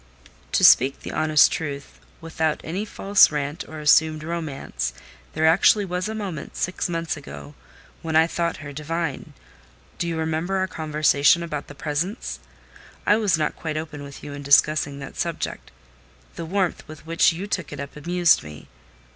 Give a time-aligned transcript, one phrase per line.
[0.53, 4.93] "To speak the honest truth, without any false rant or assumed romance,
[5.33, 7.53] there actually was a moment, six months ago,
[8.01, 9.33] when I thought her divine.
[9.99, 12.39] Do you remember our conversation about the presents?
[13.05, 15.69] I was not quite open with you in discussing that subject:
[16.35, 18.69] the warmth with which you took it up amused me.